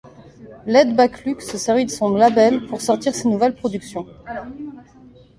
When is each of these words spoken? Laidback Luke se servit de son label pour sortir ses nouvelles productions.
Laidback 0.65 1.25
Luke 1.25 1.43
se 1.43 1.59
servit 1.59 1.85
de 1.85 1.91
son 1.91 2.09
label 2.15 2.65
pour 2.65 2.81
sortir 2.81 3.13
ses 3.13 3.27
nouvelles 3.27 3.53
productions. 3.53 4.07